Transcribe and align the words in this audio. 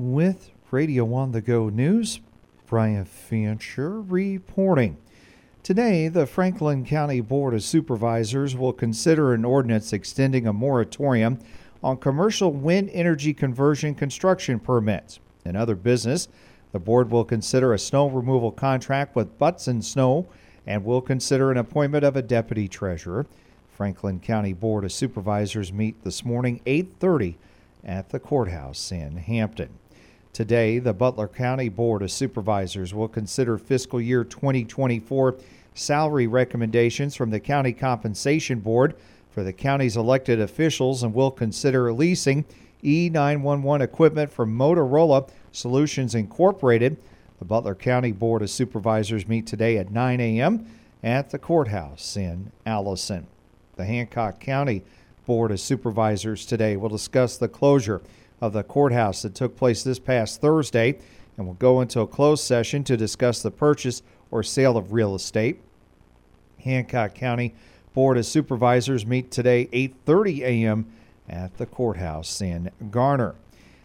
With 0.00 0.52
Radio 0.70 1.12
on 1.12 1.32
the 1.32 1.40
Go 1.40 1.70
News, 1.70 2.20
Brian 2.68 3.04
Fancher 3.04 4.00
reporting. 4.00 4.96
Today, 5.64 6.06
the 6.06 6.24
Franklin 6.24 6.84
County 6.84 7.20
Board 7.20 7.52
of 7.52 7.64
Supervisors 7.64 8.54
will 8.54 8.72
consider 8.72 9.34
an 9.34 9.44
ordinance 9.44 9.92
extending 9.92 10.46
a 10.46 10.52
moratorium 10.52 11.40
on 11.82 11.96
commercial 11.96 12.52
wind 12.52 12.90
energy 12.92 13.34
conversion 13.34 13.96
construction 13.96 14.60
permits. 14.60 15.18
In 15.44 15.56
other 15.56 15.74
business, 15.74 16.28
the 16.70 16.78
board 16.78 17.10
will 17.10 17.24
consider 17.24 17.74
a 17.74 17.78
snow 17.78 18.08
removal 18.08 18.52
contract 18.52 19.16
with 19.16 19.36
Butts 19.36 19.66
and 19.66 19.84
Snow 19.84 20.28
and 20.64 20.84
will 20.84 21.00
consider 21.00 21.50
an 21.50 21.56
appointment 21.58 22.04
of 22.04 22.14
a 22.14 22.22
deputy 22.22 22.68
treasurer. 22.68 23.26
Franklin 23.68 24.20
County 24.20 24.52
Board 24.52 24.84
of 24.84 24.92
Supervisors 24.92 25.72
meet 25.72 26.04
this 26.04 26.24
morning 26.24 26.60
8:30 26.66 27.34
at 27.84 28.10
the 28.10 28.20
courthouse 28.20 28.92
in 28.92 29.16
Hampton. 29.16 29.70
Today, 30.38 30.78
the 30.78 30.92
Butler 30.92 31.26
County 31.26 31.68
Board 31.68 32.00
of 32.00 32.12
Supervisors 32.12 32.94
will 32.94 33.08
consider 33.08 33.58
fiscal 33.58 34.00
year 34.00 34.22
2024 34.22 35.34
salary 35.74 36.28
recommendations 36.28 37.16
from 37.16 37.30
the 37.30 37.40
County 37.40 37.72
Compensation 37.72 38.60
Board 38.60 38.94
for 39.32 39.42
the 39.42 39.52
county's 39.52 39.96
elected 39.96 40.40
officials 40.40 41.02
and 41.02 41.12
will 41.12 41.32
consider 41.32 41.92
leasing 41.92 42.44
E911 42.84 43.80
equipment 43.80 44.30
from 44.30 44.56
Motorola 44.56 45.28
Solutions 45.50 46.14
Incorporated. 46.14 46.98
The 47.40 47.44
Butler 47.44 47.74
County 47.74 48.12
Board 48.12 48.42
of 48.42 48.48
Supervisors 48.48 49.26
meet 49.26 49.44
today 49.44 49.76
at 49.76 49.90
9 49.90 50.20
a.m. 50.20 50.66
at 51.02 51.30
the 51.30 51.40
courthouse 51.40 52.16
in 52.16 52.52
Allison. 52.64 53.26
The 53.74 53.86
Hancock 53.86 54.38
County 54.38 54.84
Board 55.26 55.50
of 55.50 55.58
Supervisors 55.58 56.46
today 56.46 56.76
will 56.76 56.90
discuss 56.90 57.36
the 57.36 57.48
closure 57.48 58.02
of 58.40 58.52
the 58.52 58.62
courthouse 58.62 59.22
that 59.22 59.34
took 59.34 59.56
place 59.56 59.82
this 59.82 59.98
past 59.98 60.40
Thursday 60.40 60.98
and 61.36 61.46
will 61.46 61.54
go 61.54 61.80
into 61.80 62.00
a 62.00 62.06
closed 62.06 62.44
session 62.44 62.84
to 62.84 62.96
discuss 62.96 63.42
the 63.42 63.50
purchase 63.50 64.02
or 64.30 64.42
sale 64.42 64.76
of 64.76 64.92
real 64.92 65.14
estate. 65.14 65.60
Hancock 66.60 67.14
County 67.14 67.54
Board 67.94 68.18
of 68.18 68.26
Supervisors 68.26 69.06
meet 69.06 69.30
today 69.30 69.68
8:30 69.72 70.40
a.m. 70.40 70.86
at 71.28 71.56
the 71.56 71.66
courthouse 71.66 72.40
in 72.40 72.70
Garner. 72.90 73.34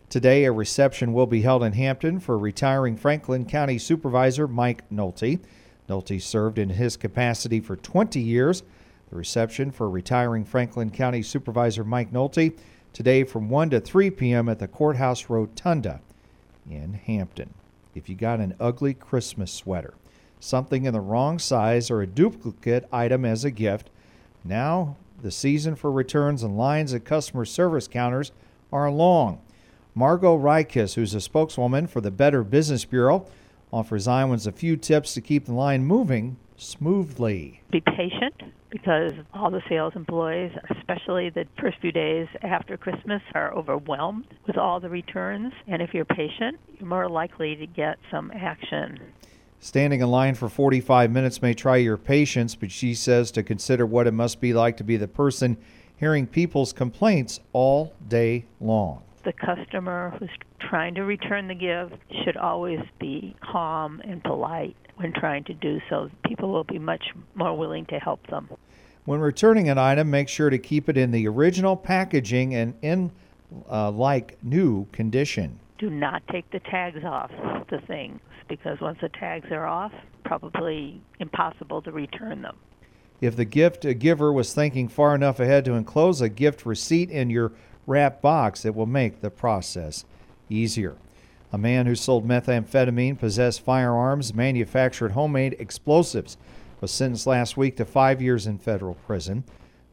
Today, 0.09 0.45
a 0.45 0.51
reception 0.51 1.13
will 1.13 1.25
be 1.25 1.41
held 1.41 1.63
in 1.63 1.73
Hampton 1.73 2.19
for 2.19 2.37
retiring 2.37 2.95
Franklin 2.95 3.45
County 3.45 3.79
Supervisor 3.79 4.47
Mike 4.47 4.87
Nolte. 4.91 5.39
Nolte 5.89 6.21
served 6.21 6.59
in 6.59 6.69
his 6.69 6.97
capacity 6.97 7.59
for 7.59 7.75
20 7.75 8.19
years. 8.19 8.61
The 9.09 9.15
reception 9.15 9.71
for 9.71 9.89
retiring 9.89 10.45
Franklin 10.45 10.91
County 10.91 11.23
Supervisor 11.23 11.83
Mike 11.83 12.11
Nolte 12.11 12.55
today 12.93 13.23
from 13.23 13.49
1 13.49 13.71
to 13.71 13.79
3 13.81 14.11
p.m. 14.11 14.47
at 14.47 14.59
the 14.59 14.67
Courthouse 14.67 15.27
Rotunda 15.29 15.99
in 16.69 16.93
Hampton. 16.93 17.55
If 17.95 18.07
you 18.07 18.15
got 18.15 18.39
an 18.39 18.55
ugly 18.59 18.93
Christmas 18.93 19.51
sweater, 19.51 19.95
something 20.39 20.85
in 20.85 20.93
the 20.93 21.01
wrong 21.01 21.39
size, 21.39 21.89
or 21.89 22.01
a 22.01 22.07
duplicate 22.07 22.87
item 22.91 23.25
as 23.25 23.43
a 23.43 23.51
gift, 23.51 23.89
now 24.43 24.95
the 25.21 25.31
season 25.31 25.75
for 25.75 25.91
returns 25.91 26.43
and 26.43 26.57
lines 26.57 26.93
at 26.93 27.05
customer 27.05 27.45
service 27.45 27.87
counters 27.87 28.31
are 28.71 28.91
long. 28.91 29.41
Margot 29.95 30.37
Rykis, 30.37 30.95
who's 30.95 31.13
a 31.13 31.21
spokeswoman 31.21 31.87
for 31.87 32.01
the 32.01 32.11
Better 32.11 32.43
Business 32.43 32.85
Bureau, 32.85 33.25
offers 33.71 34.07
Iowans 34.07 34.45
a 34.45 34.51
few 34.51 34.77
tips 34.77 35.13
to 35.13 35.21
keep 35.21 35.45
the 35.45 35.53
line 35.53 35.83
moving 35.83 36.37
smoothly. 36.63 37.61
Be 37.71 37.81
patient 37.81 38.41
because 38.69 39.13
all 39.33 39.51
the 39.51 39.61
sales 39.69 39.93
employees, 39.95 40.51
especially 40.77 41.29
the 41.29 41.45
first 41.59 41.77
few 41.79 41.91
days 41.91 42.27
after 42.41 42.77
Christmas, 42.77 43.21
are 43.35 43.53
overwhelmed 43.53 44.25
with 44.47 44.57
all 44.57 44.79
the 44.79 44.89
returns. 44.89 45.53
And 45.67 45.81
if 45.81 45.93
you're 45.93 46.05
patient, 46.05 46.59
you're 46.79 46.89
more 46.89 47.09
likely 47.09 47.55
to 47.55 47.67
get 47.67 47.99
some 48.09 48.31
action. 48.33 48.99
Standing 49.59 50.01
in 50.01 50.09
line 50.09 50.35
for 50.35 50.49
45 50.49 51.11
minutes 51.11 51.41
may 51.41 51.53
try 51.53 51.77
your 51.77 51.97
patience, 51.97 52.55
but 52.55 52.71
she 52.71 52.93
says 52.93 53.31
to 53.31 53.43
consider 53.43 53.85
what 53.85 54.07
it 54.07 54.11
must 54.11 54.41
be 54.41 54.53
like 54.53 54.75
to 54.77 54.83
be 54.83 54.97
the 54.97 55.07
person 55.07 55.57
hearing 55.95 56.27
people's 56.27 56.73
complaints 56.73 57.39
all 57.53 57.93
day 58.07 58.45
long. 58.59 59.01
The 59.23 59.33
customer 59.33 60.13
who's 60.19 60.29
trying 60.59 60.95
to 60.95 61.03
return 61.03 61.47
the 61.47 61.55
gift 61.55 61.95
should 62.23 62.35
always 62.35 62.79
be 62.99 63.35
calm 63.41 64.01
and 64.03 64.21
polite 64.23 64.75
when 64.97 65.13
trying 65.13 65.45
to 65.45 65.53
do 65.53 65.79
so. 65.89 66.09
People 66.25 66.51
will 66.51 66.65
be 66.65 66.79
much 66.79 67.03
more 67.35 67.55
willing 67.57 67.85
to 67.85 67.99
help 67.99 68.25
them. 68.27 68.49
When 69.05 69.19
returning 69.19 69.69
an 69.69 69.77
item, 69.77 70.09
make 70.09 70.29
sure 70.29 70.49
to 70.49 70.57
keep 70.57 70.89
it 70.89 70.97
in 70.97 71.11
the 71.11 71.27
original 71.27 71.75
packaging 71.75 72.55
and 72.55 72.73
in 72.81 73.11
uh, 73.69 73.91
like 73.91 74.37
new 74.43 74.85
condition. 74.91 75.59
Do 75.77 75.89
not 75.89 76.23
take 76.27 76.49
the 76.51 76.59
tags 76.59 77.03
off 77.03 77.31
the 77.69 77.79
things 77.87 78.19
because 78.47 78.79
once 78.81 78.99
the 79.01 79.09
tags 79.09 79.51
are 79.51 79.65
off, 79.65 79.91
probably 80.23 81.01
impossible 81.19 81.81
to 81.81 81.91
return 81.91 82.41
them. 82.41 82.55
If 83.21 83.35
the 83.35 83.45
gift 83.45 83.85
giver 83.99 84.33
was 84.33 84.53
thinking 84.53 84.89
far 84.89 85.15
enough 85.15 85.39
ahead 85.39 85.65
to 85.65 85.73
enclose 85.73 86.21
a 86.21 86.29
gift 86.29 86.65
receipt 86.65 87.09
in 87.09 87.29
your 87.29 87.53
wrap 87.87 88.21
box, 88.21 88.63
that 88.63 88.75
will 88.75 88.85
make 88.85 89.21
the 89.21 89.29
process 89.29 90.05
easier. 90.49 90.95
A 91.51 91.57
man 91.57 91.85
who 91.85 91.95
sold 91.95 92.27
methamphetamine, 92.27 93.19
possessed 93.19 93.61
firearms, 93.61 94.33
manufactured 94.33 95.11
homemade 95.11 95.55
explosives 95.59 96.37
was 96.81 96.91
sentenced 96.91 97.27
last 97.27 97.55
week 97.55 97.77
to 97.77 97.85
five 97.85 98.21
years 98.21 98.47
in 98.47 98.57
federal 98.57 98.95
prison. 98.95 99.43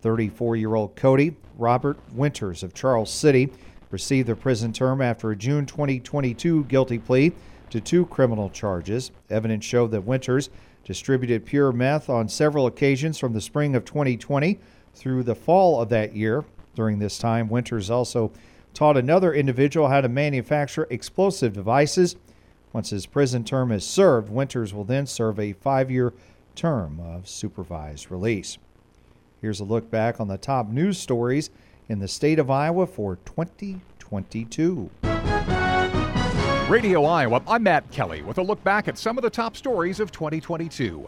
34 0.01 0.57
year 0.57 0.75
old 0.75 0.97
Cody 0.97 1.37
Robert 1.59 1.99
Winters 2.13 2.63
of 2.63 2.73
Charles 2.73 3.11
City 3.11 3.53
received 3.91 4.29
a 4.29 4.37
prison 4.37 4.73
term 4.73 5.03
after 5.03 5.31
a 5.31 5.37
June 5.37 5.67
2022 5.67 6.65
guilty 6.65 6.99
plea 6.99 7.33
to 7.71 7.81
two 7.81 8.07
criminal 8.07 8.51
charges. 8.51 9.11
Evidence 9.29 9.65
showed 9.65 9.91
that 9.91 10.05
Winters 10.05 10.51
distributed 10.85 11.45
pure 11.45 11.73
meth 11.73 12.09
on 12.09 12.29
several 12.29 12.67
occasions 12.67 13.19
from 13.19 13.33
the 13.33 13.41
spring 13.41 13.75
of 13.75 13.85
2020 13.85 14.59
through 14.95 15.23
the 15.23 15.35
fall 15.35 15.81
of 15.81 15.89
that 15.91 16.17
year. 16.17 16.45
During 16.81 16.99
this 16.99 17.19
time, 17.19 17.51
Winters 17.51 17.91
also 17.91 18.33
taught 18.73 18.97
another 18.97 19.35
individual 19.35 19.89
how 19.89 20.01
to 20.01 20.09
manufacture 20.09 20.87
explosive 20.89 21.53
devices. 21.53 22.17
Once 22.73 22.89
his 22.89 23.05
prison 23.05 23.45
term 23.45 23.71
is 23.71 23.85
served, 23.85 24.31
Winters 24.31 24.73
will 24.73 24.85
then 24.85 25.07
serve 25.07 25.39
a 25.39 25.53
five 25.53 25.91
year 25.91 26.15
term 26.55 26.99
of 26.99 27.29
supervised 27.29 28.11
release. 28.11 28.57
Here's 29.43 29.61
a 29.61 29.65
look 29.65 29.91
back 29.91 30.23
on 30.23 30.29
the 30.29 30.39
top 30.39 30.71
news 30.71 30.97
stories 30.97 31.51
in 31.87 31.99
the 31.99 32.09
state 32.09 32.39
of 32.39 32.51
Iowa 32.51 32.87
for 32.87 33.17
2022. 33.27 34.89
Radio 36.71 37.05
Iowa, 37.05 37.43
I'm 37.49 37.65
Matt 37.65 37.91
Kelly 37.91 38.23
with 38.23 38.39
a 38.39 38.43
look 38.43 38.63
back 38.63 38.87
at 38.87 38.97
some 38.97 39.19
of 39.19 39.23
the 39.23 39.29
top 39.29 39.57
stories 39.57 39.99
of 39.99 40.13
2022. 40.13 41.05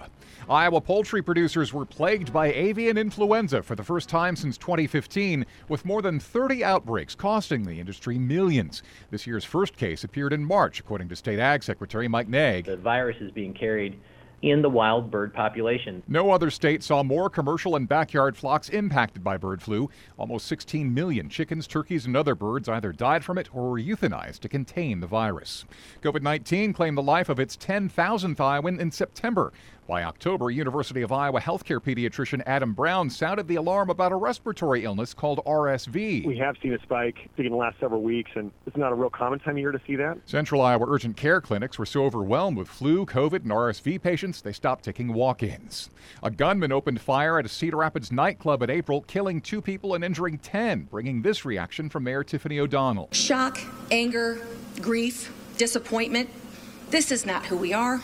Iowa 0.51 0.81
poultry 0.81 1.23
producers 1.23 1.73
were 1.73 1.85
plagued 1.85 2.33
by 2.33 2.53
avian 2.53 2.99
influenza 2.99 3.63
for 3.63 3.77
the 3.77 3.85
first 3.85 4.09
time 4.09 4.35
since 4.35 4.59
2015, 4.59 5.47
with 5.69 5.85
more 5.85 6.03
than 6.03 6.19
30 6.19 6.65
outbreaks 6.65 7.15
costing 7.15 7.63
the 7.63 7.79
industry 7.79 8.19
millions. 8.19 8.83
This 9.13 9.25
year's 9.25 9.45
first 9.45 9.77
case 9.77 10.03
appeared 10.03 10.33
in 10.33 10.45
March, 10.45 10.81
according 10.81 11.09
to 11.11 11.15
State 11.15 11.39
Ag 11.39 11.63
Secretary 11.63 12.09
Mike 12.09 12.29
Naig. 12.29 12.65
The 12.65 12.77
virus 12.77 13.19
is 13.21 13.31
being 13.31 13.55
carried 13.55 14.01
in 14.43 14.61
the 14.61 14.69
wild 14.69 15.11
bird 15.11 15.33
population. 15.33 16.03
No 16.09 16.31
other 16.31 16.51
state 16.51 16.83
saw 16.83 17.03
more 17.03 17.31
commercial 17.31 17.77
and 17.77 17.89
backyard 17.89 18.37
flocks 18.37 18.69
impacted 18.69 19.23
by 19.23 19.37
bird 19.37 19.63
flu. 19.63 19.89
Almost 20.19 20.47
16 20.47 20.93
million 20.93 21.29
chickens, 21.29 21.67
turkeys, 21.67 22.07
and 22.07 22.17
other 22.17 22.35
birds 22.35 22.69
either 22.69 22.93
died 22.93 23.25
from 23.25 23.39
it 23.39 23.49
or 23.55 23.71
were 23.71 23.81
euthanized 23.81 24.41
to 24.41 24.49
contain 24.49 25.01
the 25.01 25.07
virus. 25.07 25.65
COVID 26.03 26.23
19 26.23 26.73
claimed 26.73 26.99
the 26.99 27.03
life 27.03 27.29
of 27.29 27.39
its 27.39 27.57
10,000th 27.57 28.41
Iowan 28.41 28.81
in 28.81 28.91
September. 28.91 29.53
By 29.89 30.05
October, 30.05 30.51
University 30.51 31.03
of 31.03 31.11
Iowa 31.11 31.41
healthcare 31.41 31.81
pediatrician 31.81 32.41
Adam 32.47 32.73
Brown 32.73 33.11
sounded 33.11 33.49
the 33.49 33.57
alarm 33.57 33.91
about 33.91 34.13
a 34.13 34.17
respiratory 34.17 34.85
illness 34.85 35.13
called 35.13 35.41
RSV. 35.45 36.25
We 36.25 36.39
have 36.39 36.55
seen 36.63 36.73
a 36.73 36.79
spike 36.83 37.29
in 37.37 37.51
the 37.51 37.57
last 37.57 37.81
several 37.81 38.01
weeks, 38.01 38.31
and 38.37 38.53
it's 38.65 38.77
not 38.77 38.93
a 38.93 38.95
real 38.95 39.11
common 39.11 39.41
time 39.41 39.55
of 39.55 39.59
year 39.59 39.73
to 39.73 39.81
see 39.85 39.97
that. 39.97 40.19
Central 40.25 40.61
Iowa 40.63 40.87
urgent 40.89 41.17
care 41.17 41.41
clinics 41.41 41.81
were 41.81 41.87
so 41.87 42.05
overwhelmed 42.05 42.57
with 42.57 42.69
flu, 42.69 43.05
COVID, 43.05 43.43
and 43.43 43.51
RSV 43.51 44.01
patients 44.01 44.41
they 44.41 44.53
stopped 44.53 44.85
taking 44.85 45.13
walk 45.13 45.43
ins. 45.43 45.91
A 46.23 46.31
gunman 46.31 46.71
opened 46.71 47.01
fire 47.01 47.41
at 47.41 47.45
a 47.45 47.49
Cedar 47.49 47.79
Rapids 47.79 48.13
nightclub 48.13 48.63
in 48.63 48.71
April, 48.71 49.01
killing 49.03 49.41
two 49.41 49.61
people 49.61 49.95
and 49.95 50.05
injuring 50.05 50.39
10, 50.39 50.85
bringing 50.85 51.23
this 51.23 51.45
reaction 51.45 51.91
from 51.91 52.05
Mayor 52.05 52.23
Tiffany 52.23 52.61
O'Donnell. 52.61 53.09
Shock, 53.11 53.59
anger, 53.91 54.47
grief, 54.81 55.33
disappointment. 55.59 56.31
This 56.91 57.11
is 57.11 57.27
not 57.27 57.47
who 57.47 57.57
we 57.57 57.73
are. 57.73 58.01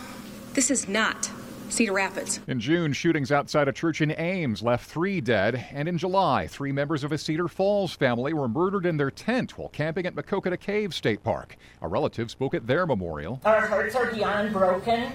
This 0.54 0.72
is 0.72 0.88
not 0.88 1.30
Cedar 1.70 1.92
Rapids. 1.92 2.40
In 2.46 2.60
June, 2.60 2.92
shootings 2.92 3.30
outside 3.32 3.68
a 3.68 3.72
church 3.72 4.00
in 4.00 4.12
Ames 4.18 4.62
left 4.62 4.90
three 4.90 5.20
dead, 5.20 5.66
and 5.72 5.88
in 5.88 5.98
July, 5.98 6.46
three 6.46 6.72
members 6.72 7.04
of 7.04 7.12
a 7.12 7.18
Cedar 7.18 7.48
Falls 7.48 7.94
family 7.94 8.32
were 8.32 8.48
murdered 8.48 8.86
in 8.86 8.96
their 8.96 9.10
tent 9.10 9.58
while 9.58 9.68
camping 9.68 10.06
at 10.06 10.14
Maquoketa 10.14 10.58
Cave 10.58 10.94
State 10.94 11.22
Park. 11.22 11.56
A 11.82 11.88
relative 11.88 12.30
spoke 12.30 12.54
at 12.54 12.66
their 12.66 12.86
memorial. 12.86 13.40
Our 13.44 13.66
hearts 13.66 13.94
are 13.94 14.12
beyond 14.12 14.52
broken 14.52 15.12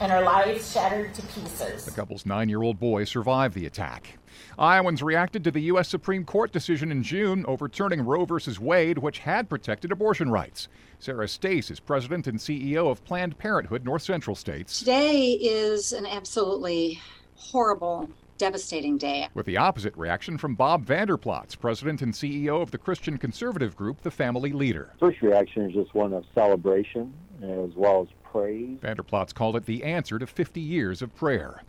and 0.00 0.12
our 0.12 0.22
lives 0.22 0.72
shattered 0.72 1.14
to 1.14 1.22
pieces. 1.22 1.84
The 1.84 1.90
couple's 1.90 2.26
nine 2.26 2.48
year 2.48 2.62
old 2.62 2.78
boy 2.78 3.04
survived 3.04 3.54
the 3.54 3.66
attack. 3.66 4.18
Iowans 4.58 5.02
reacted 5.02 5.44
to 5.44 5.50
the 5.50 5.60
U.S. 5.60 5.88
Supreme 5.88 6.24
Court 6.24 6.52
decision 6.52 6.90
in 6.92 7.02
June 7.02 7.44
overturning 7.48 8.02
Roe 8.04 8.24
v. 8.24 8.34
Wade, 8.60 8.98
which 8.98 9.20
had 9.20 9.48
protected 9.48 9.92
abortion 9.92 10.30
rights. 10.30 10.68
Sarah 10.98 11.26
Stoesz 11.26 11.70
is 11.70 11.80
president 11.80 12.26
and 12.26 12.38
CEO 12.38 12.90
of 12.90 13.04
Planned 13.04 13.38
Parenthood 13.38 13.84
North 13.84 14.02
Central 14.02 14.36
States. 14.36 14.78
Today 14.78 15.32
is 15.32 15.92
an 15.92 16.06
absolutely 16.06 17.00
horrible 17.36 18.08
devastating 18.38 18.98
day. 18.98 19.28
With 19.34 19.46
the 19.46 19.56
opposite 19.56 19.96
reaction 19.96 20.36
from 20.36 20.54
Bob 20.54 20.84
Vander 20.84 21.16
Plaats, 21.16 21.54
president 21.54 22.02
and 22.02 22.12
CEO 22.12 22.60
of 22.60 22.70
the 22.70 22.78
Christian 22.78 23.16
conservative 23.16 23.74
group, 23.74 24.02
The 24.02 24.10
Family 24.10 24.52
Leader. 24.52 24.92
First 25.00 25.22
reaction 25.22 25.70
is 25.70 25.74
just 25.74 25.94
one 25.94 26.12
of 26.12 26.24
celebration 26.34 27.14
as 27.42 27.74
well 27.74 28.02
as 28.02 28.08
praise. 28.36 28.78
Vander 28.80 29.02
Plaats 29.02 29.32
called 29.32 29.56
it 29.56 29.66
the 29.66 29.82
answer 29.84 30.18
to 30.18 30.26
50 30.26 30.60
years 30.60 31.02
of 31.02 31.14
prayer. 31.14 31.62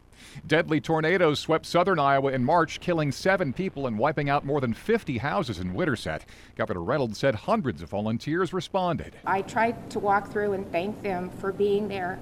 Deadly 0.45 0.81
tornadoes 0.81 1.39
swept 1.39 1.65
southern 1.65 1.99
Iowa 1.99 2.31
in 2.31 2.43
March, 2.43 2.79
killing 2.79 3.11
seven 3.11 3.53
people 3.53 3.87
and 3.87 3.97
wiping 3.97 4.29
out 4.29 4.45
more 4.45 4.59
than 4.59 4.73
50 4.73 5.19
houses 5.19 5.59
in 5.59 5.73
Winterset. 5.73 6.25
Governor 6.55 6.83
Reynolds 6.83 7.19
said 7.19 7.35
hundreds 7.35 7.81
of 7.81 7.89
volunteers 7.89 8.53
responded. 8.53 9.15
I 9.25 9.43
tried 9.43 9.89
to 9.91 9.99
walk 9.99 10.31
through 10.31 10.53
and 10.53 10.69
thank 10.71 11.01
them 11.03 11.29
for 11.29 11.51
being 11.51 11.87
there 11.87 12.19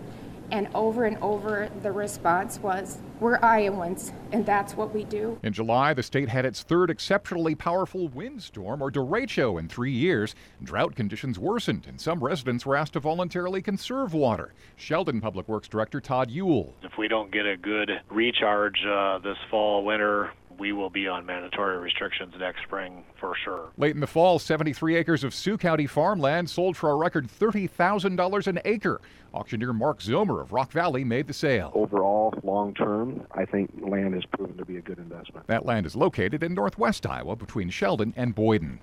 and 0.51 0.67
over 0.75 1.05
and 1.05 1.17
over, 1.21 1.69
the 1.81 1.91
response 1.91 2.59
was, 2.59 2.99
We're 3.19 3.39
Iowans, 3.41 4.11
and 4.31 4.45
that's 4.45 4.75
what 4.75 4.93
we 4.93 5.03
do. 5.03 5.39
In 5.43 5.53
July, 5.53 5.93
the 5.93 6.03
state 6.03 6.29
had 6.29 6.45
its 6.45 6.63
third 6.63 6.89
exceptionally 6.89 7.55
powerful 7.55 8.07
windstorm, 8.07 8.81
or 8.81 8.91
derecho, 8.91 9.59
in 9.59 9.67
three 9.67 9.91
years. 9.91 10.35
Drought 10.63 10.95
conditions 10.95 11.39
worsened, 11.39 11.85
and 11.87 11.99
some 11.99 12.23
residents 12.23 12.65
were 12.65 12.75
asked 12.75 12.93
to 12.93 12.99
voluntarily 12.99 13.61
conserve 13.61 14.13
water. 14.13 14.53
Sheldon 14.75 15.21
Public 15.21 15.47
Works 15.47 15.67
Director 15.67 15.99
Todd 15.99 16.29
Ewell. 16.29 16.73
If 16.83 16.97
we 16.97 17.07
don't 17.07 17.31
get 17.31 17.45
a 17.45 17.57
good 17.57 17.91
recharge 18.09 18.85
uh, 18.85 19.19
this 19.19 19.37
fall, 19.49 19.83
winter, 19.83 20.31
we 20.57 20.71
will 20.71 20.89
be 20.89 21.07
on 21.07 21.25
mandatory 21.25 21.77
restrictions 21.77 22.33
next 22.39 22.61
spring 22.63 23.03
for 23.19 23.35
sure. 23.43 23.71
Late 23.77 23.95
in 23.95 24.01
the 24.01 24.07
fall, 24.07 24.39
73 24.39 24.95
acres 24.95 25.23
of 25.23 25.33
Sioux 25.33 25.57
County 25.57 25.87
farmland 25.87 26.49
sold 26.49 26.77
for 26.77 26.91
a 26.91 26.95
record 26.95 27.27
$30,000 27.27 28.47
an 28.47 28.59
acre. 28.65 29.01
Auctioneer 29.33 29.73
Mark 29.73 29.99
Zomer 29.99 30.41
of 30.41 30.53
Rock 30.53 30.71
Valley 30.71 31.03
made 31.03 31.27
the 31.27 31.33
sale. 31.33 31.71
Overall, 31.75 32.33
long 32.43 32.73
term, 32.73 33.25
I 33.33 33.45
think 33.45 33.69
land 33.81 34.13
has 34.13 34.25
proven 34.25 34.57
to 34.57 34.65
be 34.65 34.77
a 34.77 34.81
good 34.81 34.97
investment. 34.97 35.47
That 35.47 35.65
land 35.65 35.85
is 35.85 35.95
located 35.95 36.41
in 36.41 36.53
northwest 36.53 37.05
Iowa 37.05 37.35
between 37.35 37.69
Sheldon 37.69 38.13
and 38.15 38.33
Boyden. 38.33 38.79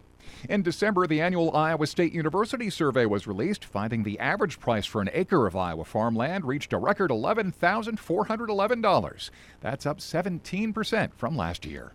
In 0.48 0.62
December, 0.62 1.06
the 1.06 1.20
annual 1.20 1.54
Iowa 1.56 1.86
State 1.86 2.12
University 2.12 2.70
survey 2.70 3.06
was 3.06 3.26
released, 3.26 3.64
finding 3.64 4.02
the 4.02 4.18
average 4.18 4.60
price 4.60 4.86
for 4.86 5.00
an 5.00 5.10
acre 5.12 5.46
of 5.46 5.56
Iowa 5.56 5.84
farmland 5.84 6.44
reached 6.44 6.72
a 6.72 6.78
record 6.78 7.10
$11,411. 7.10 9.30
That's 9.60 9.86
up 9.86 9.98
17% 9.98 11.14
from 11.14 11.36
last 11.36 11.64
year. 11.64 11.92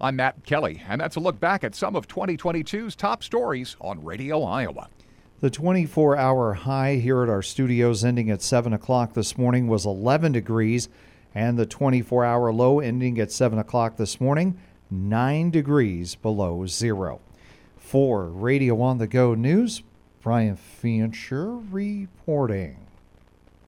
I'm 0.00 0.16
Matt 0.16 0.44
Kelly, 0.44 0.82
and 0.88 1.00
that's 1.00 1.16
a 1.16 1.20
look 1.20 1.40
back 1.40 1.64
at 1.64 1.74
some 1.74 1.96
of 1.96 2.06
2022's 2.06 2.94
top 2.94 3.24
stories 3.24 3.76
on 3.80 4.04
Radio 4.04 4.42
Iowa. 4.42 4.88
The 5.40 5.50
24 5.50 6.16
hour 6.16 6.54
high 6.54 6.96
here 6.96 7.22
at 7.22 7.28
our 7.28 7.42
studios 7.42 8.04
ending 8.04 8.30
at 8.30 8.42
7 8.42 8.72
o'clock 8.72 9.14
this 9.14 9.38
morning 9.38 9.68
was 9.68 9.86
11 9.86 10.32
degrees, 10.32 10.88
and 11.34 11.58
the 11.58 11.66
24 11.66 12.24
hour 12.24 12.52
low 12.52 12.80
ending 12.80 13.20
at 13.20 13.30
7 13.30 13.58
o'clock 13.58 13.96
this 13.96 14.20
morning, 14.20 14.58
9 14.90 15.50
degrees 15.50 16.14
below 16.16 16.66
zero. 16.66 17.20
For 17.88 18.26
Radio 18.26 18.82
on 18.82 18.98
the 18.98 19.06
Go 19.06 19.34
News, 19.34 19.82
Brian 20.20 20.56
Fancher 20.56 21.56
reporting. 21.56 22.87